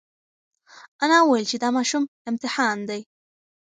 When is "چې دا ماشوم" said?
1.51-2.03